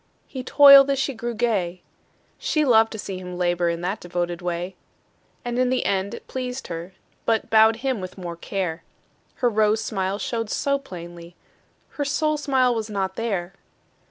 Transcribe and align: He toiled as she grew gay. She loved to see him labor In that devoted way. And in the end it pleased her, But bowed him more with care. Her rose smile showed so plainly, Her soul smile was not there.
He 0.25 0.43
toiled 0.43 0.89
as 0.89 0.97
she 0.97 1.13
grew 1.13 1.35
gay. 1.35 1.83
She 2.39 2.65
loved 2.65 2.91
to 2.93 2.97
see 2.97 3.19
him 3.19 3.37
labor 3.37 3.69
In 3.69 3.81
that 3.81 3.99
devoted 3.99 4.41
way. 4.41 4.75
And 5.45 5.59
in 5.59 5.69
the 5.69 5.85
end 5.85 6.15
it 6.15 6.25
pleased 6.27 6.69
her, 6.69 6.93
But 7.23 7.51
bowed 7.51 7.75
him 7.85 8.03
more 8.17 8.31
with 8.33 8.41
care. 8.41 8.83
Her 9.35 9.49
rose 9.51 9.79
smile 9.83 10.17
showed 10.17 10.49
so 10.49 10.79
plainly, 10.79 11.35
Her 11.89 12.03
soul 12.05 12.37
smile 12.37 12.73
was 12.73 12.89
not 12.89 13.15
there. 13.15 13.53